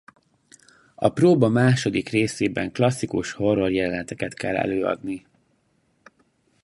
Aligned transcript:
A 0.95 1.09
próba 1.09 1.47
második 1.49 2.09
részében 2.09 2.71
klasszikus 2.71 3.31
horror-jeleneteket 3.31 4.33
kell 4.33 4.55
előadni. 4.55 5.25